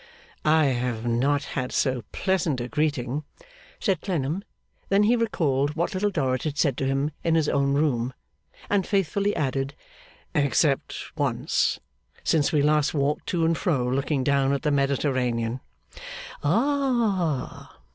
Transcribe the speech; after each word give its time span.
'I 0.43 0.65
have 0.65 1.05
not 1.05 1.43
had 1.53 1.71
so 1.71 2.01
pleasant 2.11 2.59
a 2.59 2.67
greeting,' 2.67 3.23
said 3.79 4.01
Clennam 4.01 4.43
then 4.89 5.03
he 5.03 5.15
recalled 5.15 5.75
what 5.75 5.93
Little 5.93 6.09
Dorrit 6.09 6.41
had 6.41 6.57
said 6.57 6.75
to 6.77 6.87
him 6.87 7.11
in 7.23 7.35
his 7.35 7.47
own 7.47 7.73
room, 7.75 8.11
and 8.67 8.87
faithfully 8.87 9.35
added 9.35 9.75
'except 10.33 11.15
once 11.15 11.79
since 12.23 12.51
we 12.51 12.63
last 12.63 12.95
walked 12.95 13.27
to 13.27 13.45
and 13.45 13.55
fro, 13.59 13.87
looking 13.87 14.23
down 14.23 14.53
at 14.53 14.63
the 14.63 14.71
Mediterranean.' 14.71 15.59
'Ah! 16.43 17.77